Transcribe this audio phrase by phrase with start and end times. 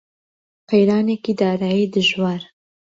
[0.69, 2.41] قەیرانێکی دارایی دژوار